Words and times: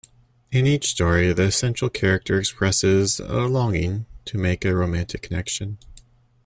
In 0.49 0.65
each 0.65 0.87
story, 0.89 1.31
the 1.31 1.51
central 1.51 1.87
character 1.91 2.39
expresses 2.39 3.19
a 3.19 3.41
longing 3.45 4.07
to 4.25 4.39
make 4.39 4.65
a 4.65 4.75
romantic 4.75 5.21
connection. 5.21 5.77